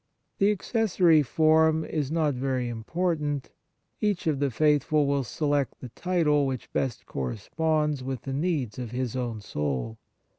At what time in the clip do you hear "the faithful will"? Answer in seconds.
4.39-5.23